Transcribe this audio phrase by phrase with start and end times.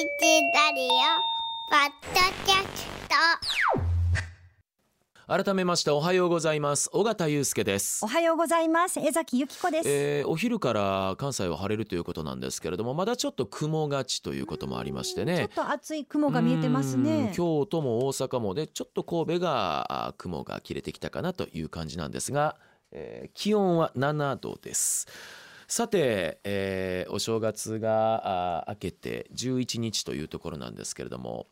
[0.00, 0.88] ラディオ
[1.68, 2.88] ポッドキャス
[5.26, 5.44] ト。
[5.44, 6.88] 改めましておはようございます。
[6.94, 8.02] 尾形祐介です。
[8.02, 8.98] おはようございます。
[8.98, 17.26] 江崎由紀子です、えーお昼から関西は晴れるということなんですけれどもまだちょっと雲がちということもありましてちょっねと厚い雲が見えてますね。
[17.26, 22.56] うん京都も大阪もでちょっと神戸があ雲が切れてきたかなという感じなんですが、
[22.90, 25.08] えー気温は7度です
[25.70, 31.46] さて、えーお正月があ明けて11日というところなんですけれども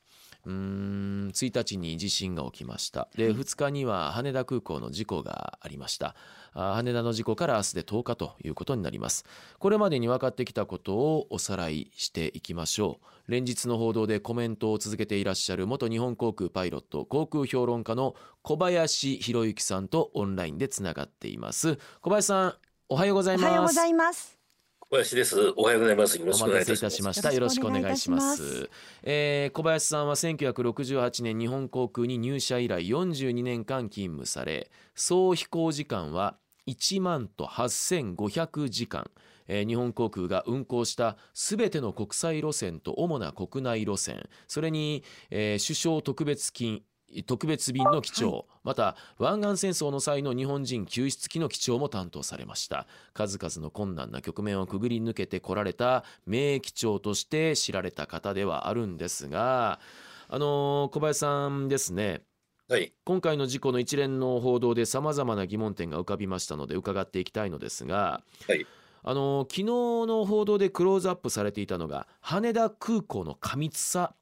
[0.45, 3.09] うーん1日に地震が起きました。
[3.17, 6.17] で2日には羽田空港の事故がありました。
[6.53, 9.25] あ羽田の事故から明日で10日ということになります。
[9.61, 13.31] これまでに分かってきたことをおさらいしていきましょう。
[13.31, 21.79] 連日の報道でコメントを続けていらっしゃる元日本航空パイロット航空評論家の小林博之さんとオンラインでつながっています。
[22.01, 22.55] 小林さん
[22.91, 24.39] おはようございますおはようございます
[24.81, 25.53] 小林です。
[25.59, 26.19] おはようございます。
[26.19, 26.81] よろしくお願いいお待たします。
[26.81, 27.33] いたしました。
[27.35, 28.71] よろしくお願いします。
[29.03, 39.11] えー小林さんは1968年日本航空に入社以来42年間勤務され、総飛行時間は1万と8500時間。
[39.47, 46.81] えー日本航空が運航したすべての国際路線と主な国内路線、それに、えー首相特別金
[47.27, 52.87] 特別便の機長、また湾岸戦争の際の日本人救出機の機長も担当されました。
[53.15, 59.81] 数々の困難な局面をくぐり抜けてこられた名機長として知られた方ではあるんですが
[60.29, 62.23] あのー小林さんですね。
[62.69, 62.93] はい。
[63.05, 68.67] 今回の事故の一連の報道でさまざまな疑問点が浮かびましたので伺っていきたいのですが、はい。
[69.03, 74.15] あの昨日の報道でクローズアップされていたのが羽田空港の過密さ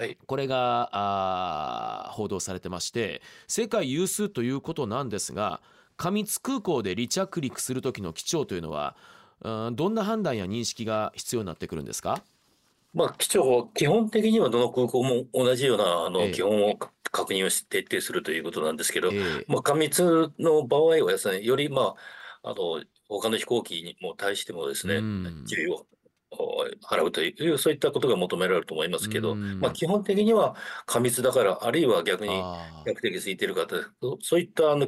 [0.00, 0.16] はい。
[0.26, 5.60] これがあー報道されてまして世界有数ということなんですが
[5.98, 8.96] 過密空港で離着陸する時の機長というのは
[9.42, 12.22] うんどんな判断や認識が必要になってくるんですか？
[12.94, 16.26] まあ、機長、基本的にはどの空港も同じような、あええ。
[16.28, 16.76] の、基本を
[17.12, 19.44] 確認をし徹底するということなんですけど、ええ。
[19.46, 21.94] まあ、過密の場合はですね、より、ま
[22.42, 25.99] あ、あの、他の飛行機にも対してもですねうん、注意をお
[26.82, 29.60] 払うという、そういったことが求められると思いますけど、うん。
[29.60, 30.54] まあ、基本的には
[30.86, 34.86] 過密だから、あるいは逆にあ比較的空いている方、そそういったあの、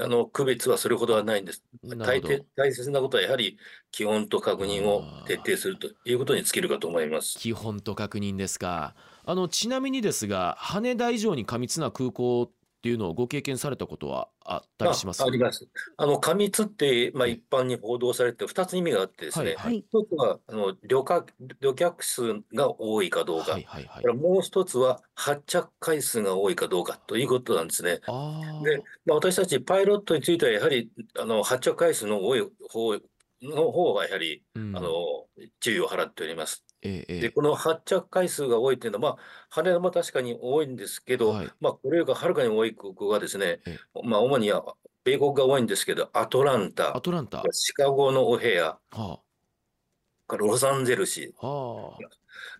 [0.00, 1.62] あの区別はそれほどはないんです。
[1.84, 2.22] 大
[2.56, 3.58] 大切なことはやはり
[3.90, 7.38] 基本と確認を徹底するということに尽きるかと思います。
[7.38, 8.94] 基本と確認ですか。
[9.24, 12.50] あのちなみにですが羽田以上に過密な空港
[12.82, 15.22] っていうのをご経験されたことはあったりします？
[15.22, 15.68] ああります。
[15.96, 19.84] あの過密って、まあ、ええ一般に報道されて2つ意味があってですね、はいはい。
[19.88, 24.16] 一つはあの旅客旅客数が多いかどうか、はいはいはい。
[24.16, 27.98] もう一つは発着回数が多いかどうかということなんですね。
[27.98, 28.02] で、
[29.06, 30.90] まあ、私たちパイロットについてはやはり
[31.20, 32.94] あの発着回数の多い方
[33.42, 34.76] の方がやはり、うん。
[34.76, 34.90] あの
[35.60, 36.64] 注意を払っております。
[36.82, 37.26] で、えええ。
[37.26, 41.50] えこの発着回数が多いというのは、まあ、羽田も確かに多いんですけど、はい。
[41.60, 46.96] まあ、これよりはるかに多い空港がですねえ、まあ、主には米国が多いんですけど、アトランタ。
[46.96, 47.42] ア、トランタ。
[47.52, 49.20] シカゴのオヘア、は
[50.26, 51.46] からロサンゼルス、あ。
[51.46, 51.98] は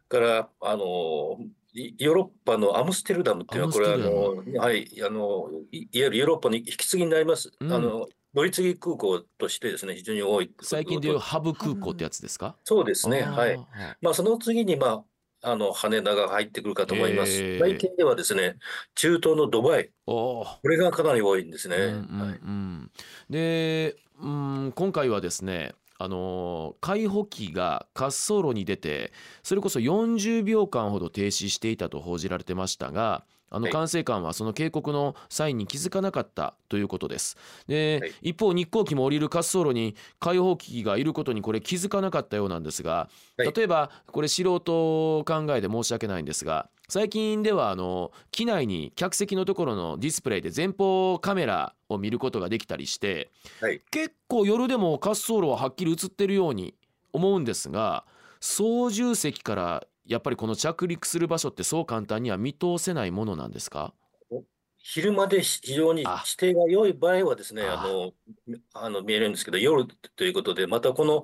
[0.09, 1.39] から、あの、
[1.75, 7.51] いヨーロッパのアムステルダムっていうのは、これはあの、はい、あの、いいわゆるヨーロッパの引き継ぎになります。
[7.61, 7.73] うん。
[7.73, 10.51] あの、乗り継ぎ空港としてですね、非常に多い。
[10.59, 12.57] あ最近でいうハブ空港ってやつですか？
[12.65, 13.59] そうですね、はい。
[14.01, 15.05] まあ、その次に、ま
[15.43, 17.33] あ、あの、羽田が入ってくるかと思います。
[17.43, 18.57] えー最近ではですね、
[18.95, 21.77] 中東のドバイ、これがかなり多いんですね。
[21.77, 22.91] うんうんはいうん
[23.29, 29.13] で、うん、今回はですねあの海保機が滑走路に出て
[29.43, 33.73] それこそ40秒間ほど停止していたと報じられてましたがあのはい。
[33.73, 37.37] 管制官はその警告の際に気づかなかったということです。
[37.69, 38.31] で、はい。
[38.31, 43.53] 一方日航機も降りる滑走路に海保機がいることにこれ気づかなかったようなんですが、はい。
[43.53, 53.31] 例えばこれ素人考えで申し訳ないんですが最近ではあの機内に客席のところのディスプレイで前方カメラを見ることができたりして、
[53.61, 53.81] はい。
[53.91, 56.75] 結構夜でも滑走路ははっきり映ってるように
[57.13, 58.05] 思うんですが
[58.41, 63.95] 操縦席からやっぱりこの着陸する場所ってそう簡単には見通せないものなんですか？
[64.85, 66.25] 昼間で非常にあ。
[66.27, 67.85] 指定が良い場合はですね、あ。
[67.85, 68.13] あの、
[68.75, 71.23] あの見えるんですけど、夜ということで、またこの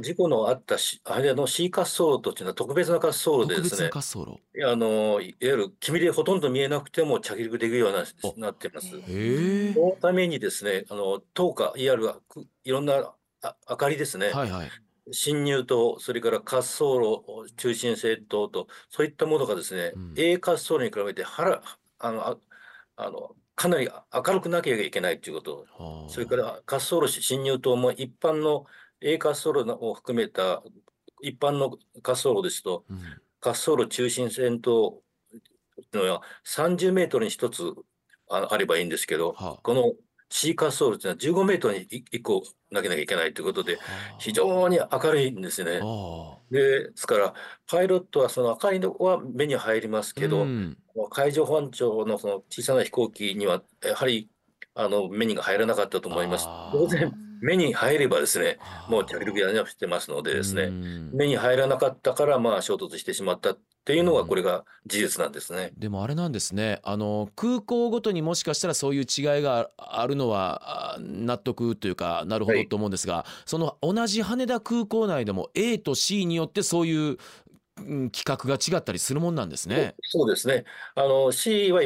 [0.00, 3.90] 事故のあったし、あれの C 滑走路というのは特別な滑走路でですね。
[3.90, 4.40] 滑、走路。
[4.66, 8.34] あの、いわゆる霧でほとんど見えなくても着陸できるようなお。
[8.40, 8.88] なってます。
[8.88, 13.12] そのためにですね、あの、灯火、いわゆるくいろんな
[13.42, 14.70] あ明かりですね、はいはい
[15.12, 20.14] 進入灯、それから滑走路、中心性灯と、そういったものがですね、うん。
[20.16, 21.62] A 滑走路に比べてはら
[21.98, 22.36] あのあ
[22.96, 26.08] あのかなり明るくなきゃいけないということ、はあ。
[26.08, 28.64] それから滑走路進入灯も一般の
[29.00, 30.62] A 滑走路を含めた
[31.22, 32.98] 一般の滑走路ですと、うん。
[33.42, 35.02] 滑走路中心線と
[35.92, 37.74] のは30メートルに1つ
[38.28, 39.60] ああればいいんですけど、はあ。
[39.62, 39.92] この
[40.30, 42.42] C 滑走路っていうのは15メートルに1個
[42.72, 43.80] 投げなきゃいけないということで、は
[44.14, 44.16] あ。
[44.18, 45.80] 非常に明るいんですね。
[45.82, 47.34] あでですから、
[47.68, 50.78] パイロットはその明るいのは目に入りますあけど、うん。
[51.10, 54.28] 海上保安庁のその小さな飛行機には、やはり
[54.74, 56.46] あの目にが入らなかったと思います。
[56.72, 58.90] 当然、目に入ればですね、はあ。
[58.90, 61.10] もう着陸やしてますのでですね、うん。
[61.12, 63.56] 目に入らなかったから、まあ、衝突してしまった
[63.90, 65.72] っていうのが、うんこれが事実なんですね。
[65.76, 77.16] でもあれなんですねあの空港ごとにもしかしたらそういう違いがあるのはあ納得というかなるほどはいと思うんですが、その同じ羽田空港内でも A と C によってそういう、
[77.78, 79.96] うん、規格が違ったりするもんなんですね。
[80.02, 80.64] そうですね。
[80.94, 81.82] あの C は、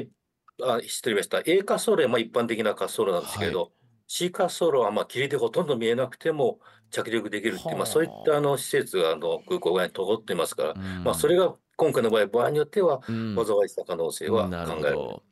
[0.63, 1.51] あ失礼しました。
[1.51, 3.73] A 滑走路はまあ一般的な滑走路なんですけど、
[4.07, 6.59] C 滑走路はまあ霧でほとんど見えなくても
[6.91, 14.97] 着陸できるっていう、はあまあ、そういったあの施設があの空港外に通っていますから、うんまあ、それが今回の場合、場合によってはうん災いした可能性は考えられる。
[14.97, 15.23] ほど。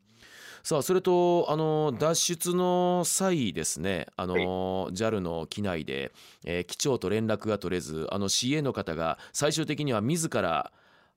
[0.62, 6.12] さあそれとあの脱出の際ですねあの、JAL の機内で、
[6.44, 10.72] えー機長と連絡が取れずあの CA の方が最終的には自ら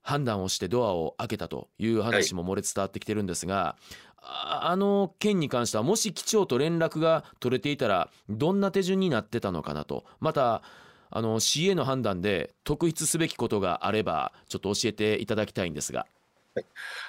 [0.06, 3.76] 判断をしてドアを開けたという話も漏れ伝わってきてるんですが、
[4.18, 10.06] ああの件に関してはもし機長と連絡が取れていたらどんな手順になってたのかなと。
[10.20, 10.62] また
[11.10, 16.06] あの CA の判断で特筆すべきことがあればちょっと教えていただきたいんですが。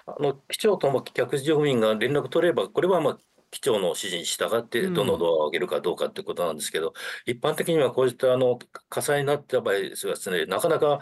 [0.07, 3.19] あの機長とも客室乗務員が連絡取れば、これはまあ
[3.51, 4.95] 機長の指示に従って、うん。
[4.95, 6.95] どのドアを開けるかどうかということなんですけど、
[7.27, 8.59] 一般的にはこういったあの
[8.89, 11.01] 火災になった場合ですがですね、なかなか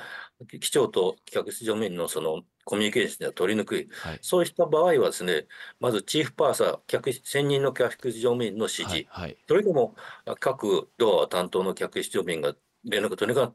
[0.61, 4.19] 機長と客室乗務員のそのコミュニケーションでは取りにくい、はい。
[4.23, 5.47] そうした場合はですね、
[5.81, 9.37] まずチーフパーサー、客室専任の客室乗務員の指示、はいはい。
[9.49, 9.95] それでも
[10.25, 12.55] あ各ドア担当の客室乗務員が
[12.85, 13.55] 連絡取れなか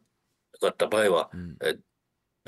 [0.68, 1.58] った場合は、うん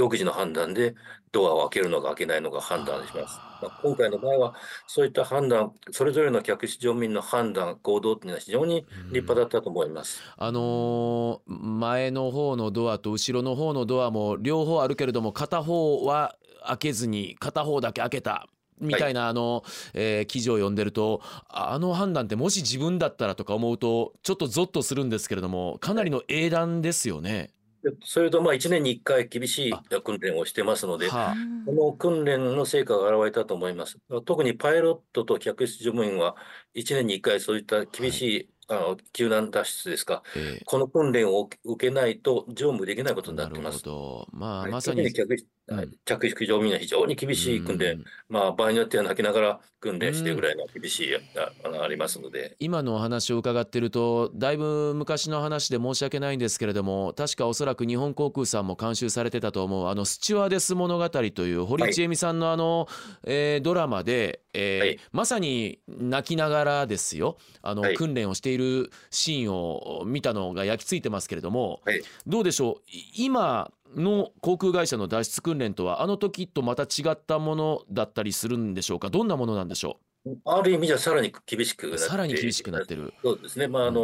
[0.02, 0.96] 独自の判断で
[1.32, 3.40] ドアを開けるのか開けないのか判断します。
[3.62, 4.56] まあ、今回の場合は、
[4.88, 10.20] そういった判断、それぞれの客室乗務員の判断、行動っていうのは非常に立派だったと思います。
[10.38, 11.52] あのー
[11.82, 18.48] 前の方のドアと後ろの方のドアも両方あるけれども片方は開けずに片方だけ開けた
[18.80, 19.64] みたいなあの、
[19.94, 27.52] えー記事を読んでるとあの判断ってもし自分だったらとか思うとちょっとゾッとするんですけれどもかなりの英断ですよね。
[27.84, 29.74] でそれと、まあ、1年に1回厳しい
[30.04, 31.36] 訓練をしてますので、はあ。
[31.66, 33.98] この訓練の成果が現れたと思います。
[34.26, 36.36] 特にパイロットと客室乗務員は、
[36.76, 43.84] 1年に1回そういった厳しい、あの救難脱出ですか、えーこの訓練を受けないと乗務できないことになってます。
[43.84, 44.28] ど。
[44.32, 44.72] まあ、はい。
[44.72, 45.96] まさに客室はいうん。
[46.06, 48.06] 客室乗務員は非常に厳しい訓練、うん。
[48.30, 51.20] まあ、場合によっては泣きながら訓練してぐらいの厳しい、あ
[51.64, 62.88] あのありますので、今のお話を伺ってるとだいぶ昔の話で申し訳ないんですけれども確かおそらく日本航空さんも監修されてたと思うあのスチュワーデス物語という堀内恵美さんのあの、
[63.24, 65.00] えードラマで、えーはい。
[65.12, 67.38] まさに泣きながらですよ。
[67.62, 67.96] あの、はい。
[67.96, 72.90] 訓練をしているシーンを見たのが焼き付いてますけれどもはい、どうでしょう？
[72.92, 79.10] い今の航空会社の脱出訓練とはあの時とまた違ったものだったりするんでしょうか？
[79.10, 80.11] どんなものなんでしょう？
[80.46, 83.14] ある意味じゃさらに厳しくなってうさらに厳しくなってる。
[83.24, 84.02] そうですね、まああの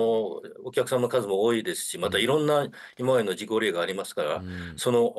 [0.66, 2.68] お客さんの数も多いですし、またいろんな
[2.98, 4.74] 今までの事故例がありますから、うん。
[4.78, 5.14] その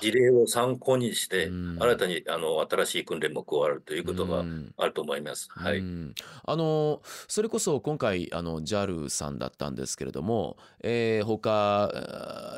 [0.00, 1.78] 事例を参考にして、うん。
[1.80, 4.72] 新たにあの新しい訓練も加わるということがうん。
[4.76, 5.48] あると思います。
[5.50, 11.90] はい、うんあのそれこそ今回あの JAL さんだったんですけれども、えー、他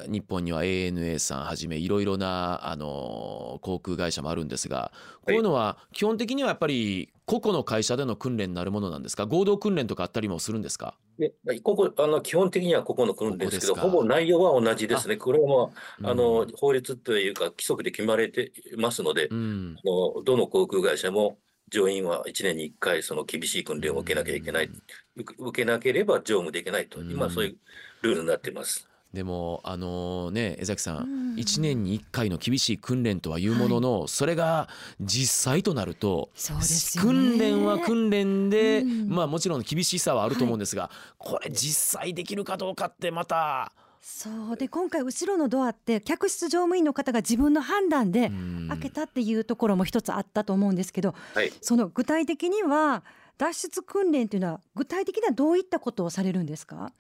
[0.09, 9.27] 日本には ANA さんはじめいろいろなあの航空会社もあるんですがこういうのは基本的にはやっぱり個々の会社での訓練になるものなんですか？
[9.27, 10.95] 合同訓練とかあったりもするんですか？
[11.19, 15.17] でここあの基本的にはここの訓練ですけど、ほぼ内容は同じですね。
[15.17, 19.77] これはもうあの、うん法律というか規則で決まれていますので、うん。
[19.79, 21.39] あのどの航空会社も
[21.71, 24.71] 乗員は1年に1回その厳しい訓練を受けなきゃいけない、
[25.17, 27.57] 受け受けなければ乗務できないと、今そういう
[28.03, 28.89] ルールになっています。
[29.15, 34.69] でもあのね江崎さうんん1年に1回の厳しい訓練とはいうものの、それが
[35.01, 37.11] 実際となるとそうですよね。
[37.11, 39.09] 訓練は訓練で、うん。
[39.09, 44.57] まあもちろん厳しさはあると思うんですが、これ実際できるかどうかってまた、そう。
[44.57, 48.69] で今回後ろのドアって客室乗務員の方が自分の判断でうん。
[48.69, 51.53] 開けたっていうところも一つあったと思うんですけど、はい。
[51.61, 53.03] その具体的には
[53.39, 56.93] 脱出訓練というのは具体的にはどういったことをされるんですか？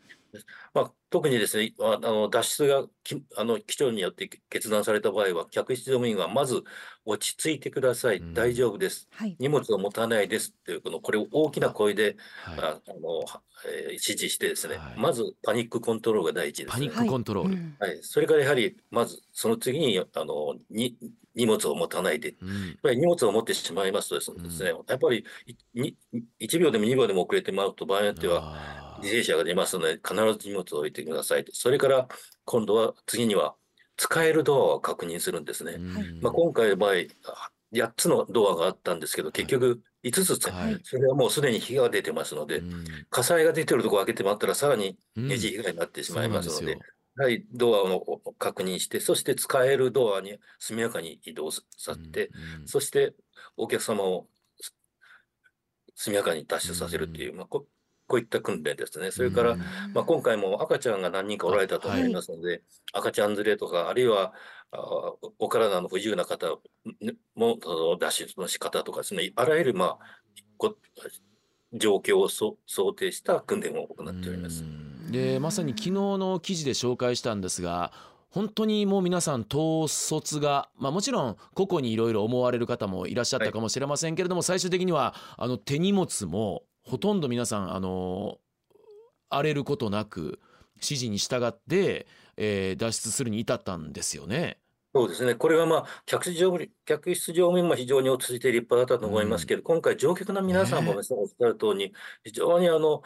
[0.72, 6.62] まあ、特にですね、ああの脱出がきあの機長によって決断された場合は、客室乗務員はまず
[7.04, 8.34] 落ち着いてください、うん。
[8.34, 9.36] 大丈夫です、はい。
[9.38, 10.50] 荷物を持たないです。
[10.58, 12.58] っていう、このこれを大きな声で、はい。
[12.60, 14.98] ああのはえー指示してですね、はい。
[14.98, 16.88] まずパニックコントロールが第一です、ね。
[16.88, 17.54] パニックコントロール。
[17.54, 17.76] うん。
[17.78, 20.96] はい、それからやはり、まずその次にあのに
[21.34, 25.96] 荷物を持たないで、やっうんぱり荷物を持ってしまいますとですね、やっぱりいに
[26.40, 31.52] 1秒でも2秒でも遅れてまうと、場合によっては犠牲者が出ますので、必ず荷物を置いてくださいと。
[31.54, 32.08] それから
[32.44, 33.54] 今度は次には
[33.96, 35.74] 使えるドアを確認するんですね。
[35.74, 36.20] うん。
[36.20, 36.92] まあ、今回の場合、
[37.26, 40.80] あ8つのドアがあったんですけど、結局5つ使う、はい。
[40.84, 42.84] それはもうすでに火が出てますので、うん。
[43.10, 45.28] 火災が出てるところを開けてもらったら、さらにうん。
[45.28, 46.78] 二次被害になってしまいますので
[47.16, 52.62] はい、ドアを確認して、そして使えるドアに速やかに移動させて、うん。
[52.62, 52.68] うん。
[52.68, 53.14] そして
[53.56, 54.28] お客様を
[54.60, 54.74] す
[55.94, 57.66] 速やかに脱出させるっていう、まあ、こ
[58.06, 59.10] こういった訓練ですね。
[59.10, 59.60] それから、うん
[59.92, 64.32] まあ、今回も赤ちゃんが何人かおられたと思いますので、赤ちゃん連れとか、あるいは
[64.72, 64.78] あ
[65.38, 66.46] お体の不自由な方
[67.34, 67.58] も
[67.98, 69.98] 脱出の仕方とかですね、あらゆる、まあ、
[70.56, 70.76] こ
[71.72, 74.62] 状況をそ想定した訓練を行っております。
[74.62, 77.92] うんでまさに昨日の記事で紹介したんですが
[78.30, 88.38] 本当にもう皆さん統率が、まあ、もちろん個々にいろいろ思われる方もいらっしゃったかもしれませんけれども、最終的にはあの手荷物もほとんど皆さんあの
[89.30, 90.38] 荒れることなく
[90.76, 94.58] 指示に従って、えー脱出するに至ったんですよね。
[94.94, 95.34] そうですね。
[95.34, 103.02] これはまあ、客室乗務員客室乗務員も非常に落ち着いて立派だったと思いますけど、今回乗客の皆さんもねおっしゃる通りに、非常にあの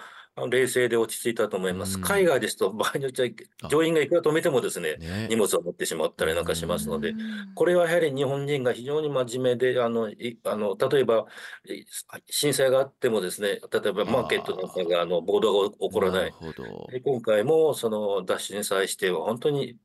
[0.46, 1.96] 冷静で落ち着いたと思います。
[1.96, 2.02] うん。
[2.02, 3.28] 海外ですと、場合によっては
[3.62, 3.68] あ。
[3.68, 5.26] 乗員がいくら止めてもですね、ね。
[5.28, 7.18] 荷物を持ってしまったりなんかしますので、うん。
[7.54, 11.26] これはやはり日本人が非常に真面目で、あの、いあの例えば、
[11.66, 11.84] い
[12.30, 16.26] 震災があってもですね、例えばマーケットなんかが、あの、暴動が起こらない。
[16.26, 16.86] るほど。
[16.90, 19.76] で今回もその脱出に際しては本当に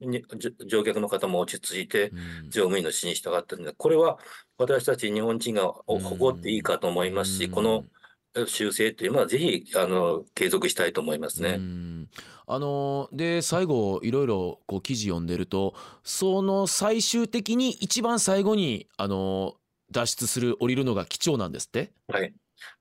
[0.67, 2.49] 乗客の方も落ち着いてうん。
[2.49, 4.17] 乗務員の指示に従ってるんで、これは
[4.57, 7.85] 私たち日本人が誇っていいかと思いますし、うんこの
[8.47, 11.57] 修正というのはぜひあの継続したいと思いますうね。
[11.57, 12.09] ん
[12.45, 19.55] あので最後いろいろこう記事読んでるとその最終的に一番最後にあの
[19.91, 21.91] 脱出する降りるのが貴重なんですって？
[22.07, 22.33] はい。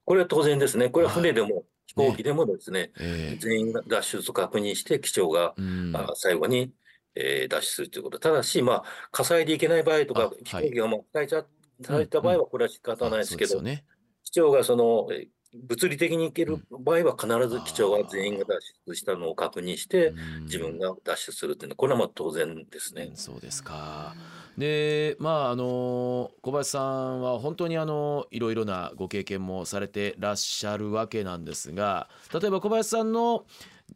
[0.04, 0.88] これは当然ですね。
[0.88, 6.72] これは船でも飛行機でもですね、ええ全員が脱出を確認して機長が、うんあ最後に、
[7.14, 8.18] えー脱出するということ。
[8.18, 13.84] ただし、まあ、火災で行けない場合とあか、飛行機がもう火災された場合はこれは仕方ないですけどう、ですよね。
[14.24, 23.16] 機長がそのえー物理的に行ける場合は必ず機長は全員が脱出したのを確認してうん自分が脱出するっていうのはこれはまあ当然ですねうん。
[23.16, 24.14] そうですか。
[24.56, 33.46] でまああの小林さんは本当にあのいろいろなご経験もされてらっしゃるわけなんですが例えば小林さんの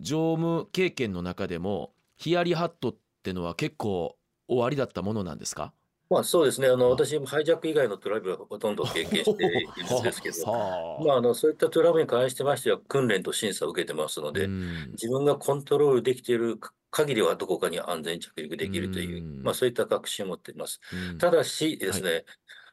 [0.00, 4.16] 乗務経験の中でもヒヤリハットってのは結構
[4.48, 5.72] 終わりだったものなんですか？
[6.08, 6.68] まあそうですね。
[6.68, 11.04] あのあ私もハイジャック以外のトラブルはほとんど経験しているんですけど、 はあ。
[11.04, 14.90] まああのそういったトラブルに関してましては訓練と審査を受けてますので、うん。
[14.92, 16.60] 自分がコントロールできている
[16.90, 19.42] 限りはどこかに安全着陸できるという、うん。
[19.42, 20.80] まあそういった確信を持っています。
[21.10, 21.18] うん。
[21.18, 22.24] ただしですね、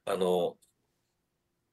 [0.05, 0.57] あの、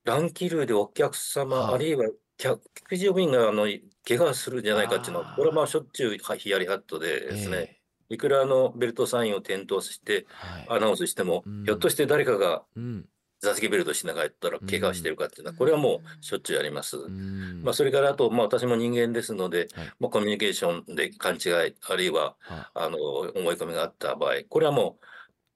[0.04, 1.74] 乱気流でお客様、はい。
[1.74, 3.66] あるいは客客乗務員があの
[4.08, 7.79] 怪我するんじゃないかっていうのは、これはまあしょっちゅうはヒヤリハットでですね、え
[8.10, 10.26] いくらあのベルトサインを点灯して
[10.68, 11.64] アナウンスしても、うん。
[11.64, 13.06] ひょっとして誰かがうん。
[13.42, 15.56] 座席ベルトしながらやったら怪我してるかっていうのは、うん。
[15.56, 16.98] これはもうしょっちゅうあります。
[16.98, 17.62] うん。
[17.62, 19.86] まあ、それからあと、まあ、私も人間ですので、はい。
[19.98, 25.06] まあ、コミュニケーションで勘違い、あるいははあの思い込みがあった場合、これはもう、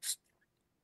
[0.01, 0.19] す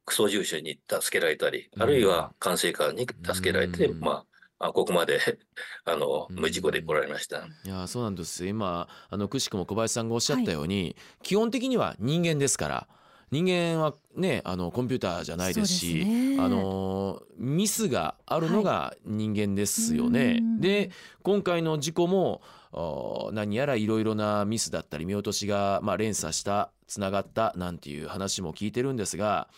[0.05, 1.83] クソ重視に助けられたり、うん。
[1.83, 4.00] あるいは管制官に助けられて、うん。
[4.00, 4.27] まあ、
[4.61, 5.19] あここまで
[5.85, 6.37] あのうん。
[6.37, 7.38] 無事故で来られました。
[7.64, 12.88] いやそうなんです今あのくしくも小林さんがおっしゃったように、基本的には人間ですから
[13.31, 16.37] 人間はねあのコンピューターじゃないですしすね。
[16.38, 20.38] あのミスがあるのが人間ですよね。
[20.40, 20.61] うん。
[20.61, 20.90] で
[21.23, 29.49] 今回の事故もあ何やらいろいろなミスだったり見落としが、まあ、連鎖したつながったなんていう話も聞いてるんですが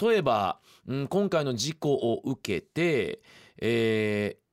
[0.00, 3.20] 例えば、うん、今回の事故を受けて、
[3.60, 4.44] えー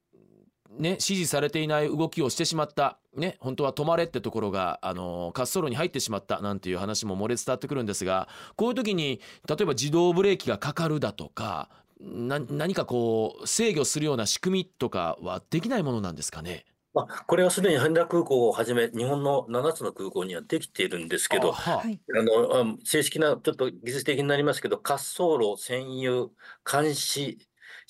[0.80, 16.66] ね、指示されていない動きをしてしまった、ね、本当は止まれってところが、あの滑走路に入ってしまったなんていう話も漏れ伝わってくるんですがこういう時に例えば自動ブレーキがかかるだとかな何かこう制御するような仕組みとかはできないものなんですかね？
[16.94, 22.00] まあ、これはすでに羽田空港をはじめ、日本の7つの空港にはできているんですけど、あははい。
[22.18, 26.32] あのあ正式なちょっと技術的になりますけど、滑走路占有
[26.70, 27.38] 監視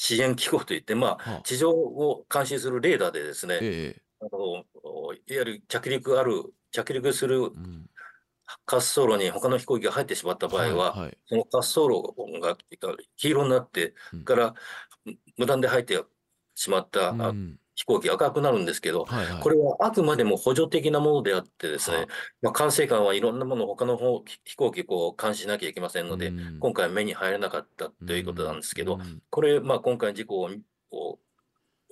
[0.03, 4.63] 支援機構といって、まあ、は地上を監視するレーダーでですね、ええあの
[5.13, 7.85] いわゆる着陸ある着陸するうん。
[8.69, 11.17] 滑走路に他の飛行機が入ってしまった場合は、いはい。
[11.25, 12.57] その滑走路が
[13.15, 14.23] 黄色になってうん。
[14.25, 14.55] から
[15.37, 16.03] 無断で入って
[16.55, 19.41] しまった、あうん飛行機が赤くなるんですけど、はいはい。
[19.41, 22.07] これはあくまでも補助的なものであってですはね、
[22.41, 26.59] まあ、管制官はいろんなものを他の方飛行機を監視しなきゃいけませんので、うん。
[26.59, 30.49] 今回目に入らなかったということなんですけど、うんこれ、まあ、今回の事故を
[30.91, 31.19] を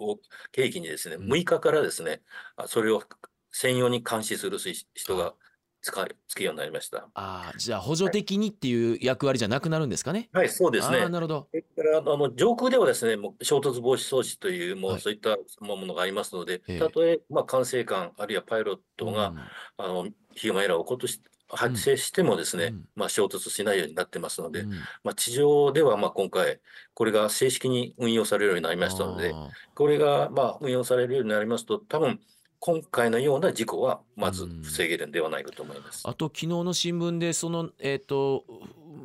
[0.01, 0.17] を
[0.55, 2.21] 契機にですね、うん6日からですね、
[2.55, 3.03] あそれを
[3.51, 4.57] 専用に監視する
[4.93, 5.33] 人が
[5.81, 7.07] 使いつくようになりました。
[7.13, 10.29] ああじゃあ補助的にっていう役割じゃなくなるんですかね。
[10.33, 11.07] はい、そうですね。
[11.09, 11.47] なるほど。
[11.51, 19.39] それからあの上空ではですね、もう衝突防止装置という、もはいうそういったものがありますので、ええたとえ、まあ、管制官、あるいはパイロットが、うん
[19.77, 24.71] あのヒューマンエラーを起ことし発生してもですね、うんまあ、衝突しないようになってますので、うん
[25.03, 26.59] まあ、地上ではまあ今回、
[26.93, 32.19] これが正式に運用されるようになりましたので、あこれがまあ運用されるようになりますと、多分
[32.59, 36.03] 今回のような事故はまずうん防げるんではないかと思います。
[36.05, 38.43] あと昨日の新聞でそのえっ、と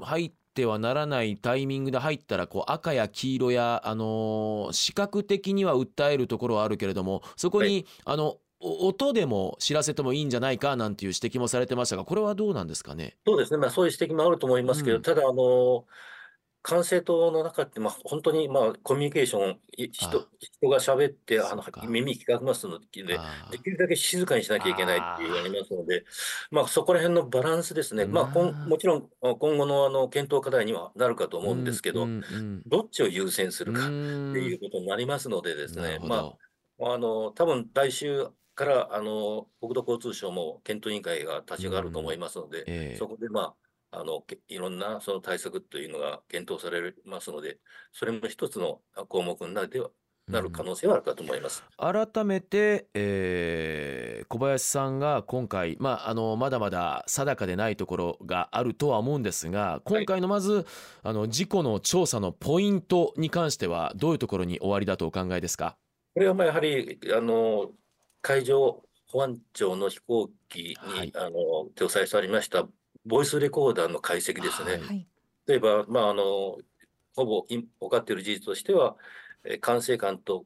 [0.02, 13.16] 入ってはならないタイミングで入ったらこう赤や黄色やあのー視覚的には訴えるところはあるけれどもそこに、あのお音でも知らせてもいいんじゃないかなんていう指摘もされてましたがこれはどうなんですかね？
[13.26, 15.84] そうですね、まあ、そういう指摘もあると思いますけど、うんただ、あの
[16.66, 20.26] 管制塔の中って、まあ、本当に、まあ、コミュニケーション、い人あ。
[20.40, 22.86] 人が喋ってあの耳聞かせますので、
[23.50, 26.06] できるだけ静かにしなきゃいけないっていうのがありますので、
[26.50, 28.68] まあ、そこら辺のバランスですね、まあ、こうんん。
[28.70, 32.08] もちろんあ今後のあの検討課題にはなるかとー思うんですけど、
[32.66, 33.74] どっちを優先すうん。
[33.74, 33.96] るかってう
[34.40, 36.38] いうことになりますのでですね、まど。
[36.80, 42.96] あ、あの多分来週からあの国土交通省も検討委員会が立ち上がると思いますので、ええ。
[42.96, 43.54] そこで、まあ、
[43.94, 47.58] あのけいろんなその対策というのが検討されますので、
[47.92, 49.90] それも一つのあ項目になるでは
[50.26, 51.62] なる可能性はあるかと思います。
[51.76, 60.66] 改めて、えー小林さんが今回、まあ、あのまだまだ定かでないところがあるとは思うんですが今回のまず、
[61.02, 65.76] あの事故の調査のポイントに関してはどういうところに終わりだとお考えですか？
[66.14, 67.70] これはまあやはりあの
[68.22, 71.12] 海上保安庁の飛行機に、はい。
[71.14, 72.66] あの搭載されました
[73.04, 74.72] ボイスレコーダーの解析ですね。
[74.72, 75.08] はいはい。
[75.46, 76.58] 例えば、まあ、あの
[77.14, 78.96] ほぼい分かっている事実としては、
[79.44, 80.44] えー管制官と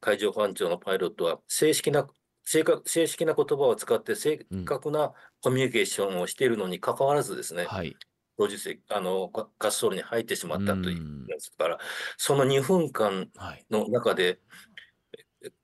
[0.00, 2.08] 海上保安庁のパイロットは正式な
[2.44, 7.94] 正確正式な言葉を使って正確なコミュニケーションをしているのに関わらずですね、はい、
[8.36, 11.78] 当日あのか滑走路に入ってしまったというんうんですから、
[12.16, 14.38] その2分間はい、の中で、え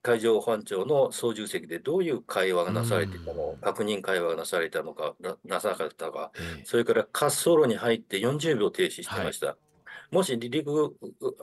[0.02, 3.56] 海上保安庁の操縦席でどういう会話がなされていたのうん。
[3.58, 9.56] か、確認会話がなされたのか、ななさなかったか、えそれから滑走路に入って40秒停止してました。
[10.10, 10.96] もし離陸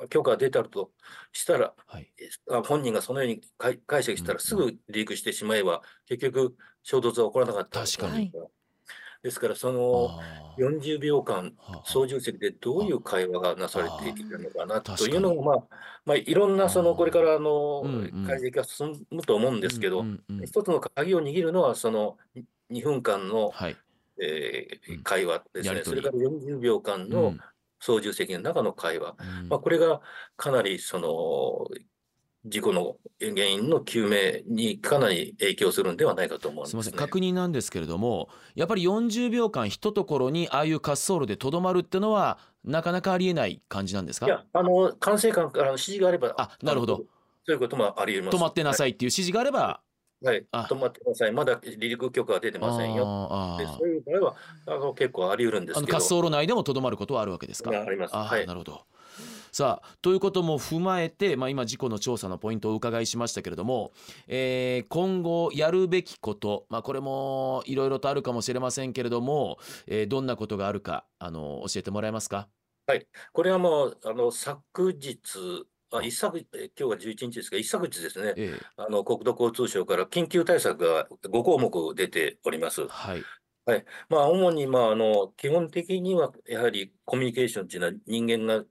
[0.10, 0.92] 許可が出たと
[1.32, 2.12] したら、はい、
[2.52, 8.32] あ本人がそのように解解釈したうんらすぐ離陸してしまえば、結局衝突は起こらなかった確かに
[9.26, 10.68] ですから、そのあー。
[10.68, 15.58] 40秒間、はあ操縦席でどういう会話がなされているのかなというのが、まあ、
[16.06, 17.82] まあ、いろんなそのこれからあの
[18.28, 20.06] 解析が進むと思うんですけど、
[20.46, 22.18] 一つの鍵を握るのは、その
[22.72, 23.76] 2分間の、はい、
[24.22, 25.04] えーうん。
[25.04, 27.40] 会話ですね、それから40秒間うのん。
[27.80, 29.50] 操縦席の中の会話、うん。
[29.50, 30.02] まあ、これが
[30.38, 31.68] かなりその
[32.46, 37.00] 事故の原因の究明にかなり影響するんではないかと思うんですすみませんね。
[37.00, 44.28] 確認なんですけれどもやっぱり40秒間ひとところにああいう滑走路でとどまるってのはなかなかありえない感じなんですか？
[44.28, 47.04] いや、あの管制官からの指示があれば、あなるほどそ
[47.48, 48.38] ういうこともあり得ます。
[48.38, 49.82] 止まってなさいっていう指示があれば、
[50.24, 51.32] はい、あ止まってください。
[51.32, 53.58] まだ離陸許可は出てませんよ。
[53.60, 54.36] でそういう場合は
[54.68, 55.92] あの結構あり得るんですけど。
[55.92, 57.72] 滑走路内でもとどまることはあるわけですか？
[57.72, 58.16] があります。
[58.16, 58.54] はいな。
[58.54, 58.82] るほど
[59.58, 63.94] さあということも踏まえて、まあ、今事故の調査のポイントをお伺いしましたけれども、
[64.28, 72.50] えー今後やるべきこと、まあ、これもいろいろとあるかもしれませんけれども、えーどんなことがあるかあの教えてもらえますか？
[73.32, 75.22] これはもうあの昨日、
[75.94, 82.82] あ一昨え今日が11日ですが、一昨日ですね、えあの国土交通省から緊急対策が5項目出ております。
[82.82, 82.88] え。
[82.88, 83.16] は
[83.78, 83.86] い。
[84.10, 88.64] まあ、主に、まあ、あの基本的にはやはりコミュニケーションっていうのは人間が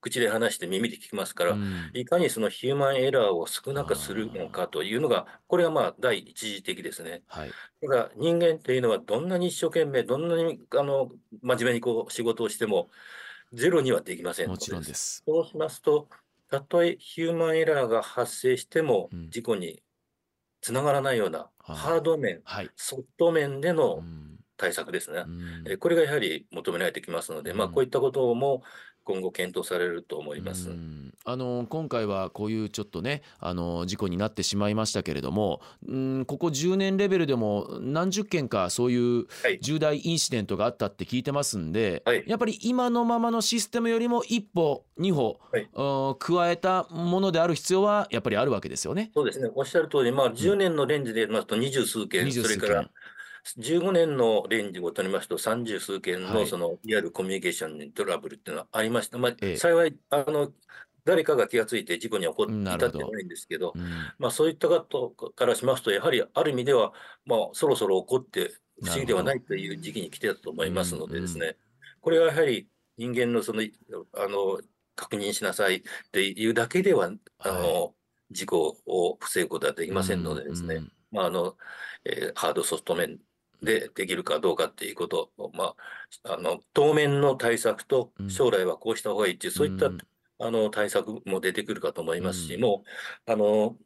[0.00, 1.90] 口で話して耳で聞きますから、うん。
[1.94, 7.22] いかにそのヒューマンエラーを少なくするのかというのが、これがまあ第一次的ですね。
[7.26, 7.56] はい。
[7.80, 11.10] ただ人間というのはどんなに一生懸命、どんなにあの
[11.42, 12.90] 真面目にこう仕事をしても、
[13.52, 15.22] ゼロにはできませんのもちろんです。
[15.26, 16.08] そうしますと、
[16.50, 19.30] たとえヒューマンエラーが発生してもうん。
[19.30, 19.82] 事故に
[20.60, 24.38] つながらないようなハード面、はい、ソフト面でうのん。
[24.56, 25.24] 対策ですね。
[25.26, 25.68] うん。
[25.68, 28.62] えーこれがやはり求められてきますので、まあ、うんこういったことも
[29.08, 30.68] 今後検討されると思います。
[30.68, 31.14] うん。
[31.24, 39.58] あの今回はこういうちょっとねあの事故になってしまいましたけれどもうんここ10年レベルでも何十件かそういうはい。
[39.62, 42.24] 重大インシデントがあったって聞いてますんで、はい。
[42.26, 45.68] やっぱり今のままのシステムよりも一歩二歩、はい。
[45.72, 49.10] うん加えたものである必要はやっぱりあるわけですよね。
[49.14, 52.60] そうですね、おっしゃる通り、まあ、10年のレンジでますと二十数件、二十数件。
[52.60, 52.90] それから
[53.56, 56.34] 15年のレンジを取りますと三十数件はい。
[56.34, 59.18] のそのいわゆるコミュニケーションにトラブルっていうのはありました。
[59.18, 60.52] まあええ、幸いあの
[61.08, 62.98] 誰かが気がついて事故に起こってなるほど。
[62.98, 63.82] 至ってないんですけど、うん。
[64.18, 66.92] まあ、そういったことからしますと、やはりある意味では、
[67.24, 71.56] まあ、そろそろ起こって不思議ではないという時期に来てたと思いますのでですね、
[72.02, 74.60] これはやはり人間のそのあの
[74.96, 75.82] 確認しなさいっ
[76.12, 77.94] ていうだけでは、あの
[78.30, 80.92] 事故を防ぐことはできませんのでですね、うん。
[81.10, 81.56] まああの
[82.04, 83.18] えーハードソフト面
[83.62, 85.74] でできるかどうかっていうことを、ま
[86.24, 88.30] あ、あの当面の対策とうん。
[88.30, 89.98] 将来はこうした方がいいっていう、そういったうん。
[90.40, 92.60] あの対策も出てくるかと思いますし、うん。
[92.60, 92.84] も
[93.26, 93.76] うあの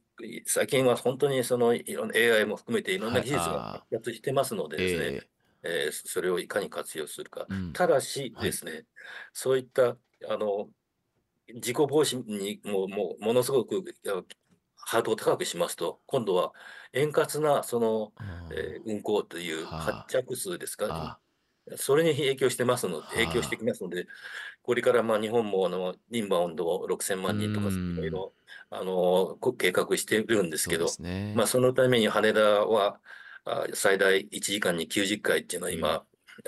[0.46, 5.28] 最近は本当にそのいろんな AI も含めていろんなはい技術が発達してますのでですね、
[5.62, 5.88] ええ。
[5.88, 7.46] ーそれをいかに活用するか。
[7.50, 7.72] えうん。
[7.72, 8.84] ただしはいですね、
[9.32, 9.96] そういった
[10.28, 10.68] あの
[11.60, 13.82] 事故防止にももものすごく
[14.84, 16.52] ハードルを高くしますと、今度は
[16.92, 18.12] 円滑なその、
[18.52, 19.78] えー運行というはあ。
[20.06, 21.18] 発着数ですか、あ。
[21.76, 23.10] それに影響してますので、はあ。
[23.12, 24.06] 影響してきますので、
[24.62, 27.94] これからまあ日本もあのインバウンドを6000万人とかうん。
[27.94, 28.34] いろいろ
[28.70, 31.34] あのこ計画してるんですけどそね。
[31.36, 33.00] まあ、そのために羽田は
[33.44, 36.04] あ最大1時間に90回っていうのは今、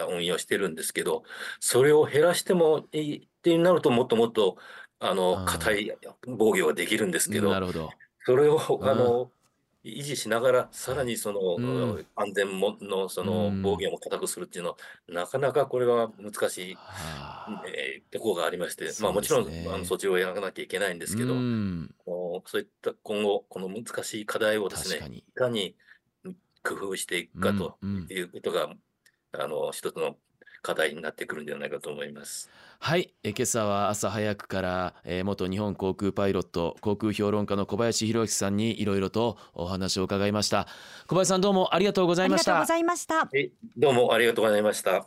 [0.08, 1.24] 運用してるんですけど、
[1.60, 4.56] それを減らしてもいいってなると、もっともっと
[4.98, 5.92] ああのー硬い
[6.26, 7.90] 防御ができるんですけど、なるほど。
[8.24, 8.88] それをうん。
[8.88, 9.30] あの
[9.84, 12.06] 維持しながら、さらにその、うん。
[12.16, 13.62] 安全ものそのうん。
[13.62, 14.76] 防御も固くするっていうのは、
[15.08, 17.62] なかなかこれは難しい、はあ。
[17.68, 21.94] えーところがありまして、まあ、もちろんねあのそっちをやらなきゃいけないんですけど、うん。
[22.06, 25.06] そういった今後、この難しい課題をですね。
[25.12, 25.76] いかに
[26.62, 28.70] 工夫していくかということが、
[29.32, 30.16] あの一つの
[30.64, 32.50] 課題になってくるんではないかと思います。
[32.80, 40.66] はい、え今朝は朝早くから、えー元日本航空パイロット航空評論家の小林博之さんにいろいろとお話を伺いました
[41.06, 43.28] 小林さんどうもありがとうございましたありがとうございました。
[43.34, 45.06] えどうもありがとうございました。